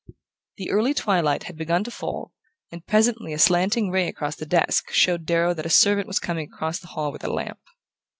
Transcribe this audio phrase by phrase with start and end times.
[0.57, 2.33] The early twilight had begun to fall,
[2.71, 6.49] and presently a slanting ray across the desk showed Darrow that a servant was coming
[6.51, 7.59] across the hall with a lamp.